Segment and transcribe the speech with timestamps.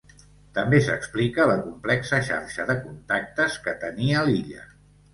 [0.53, 4.69] També s'explica la complexa xarxa de contactes que tenia l'illa.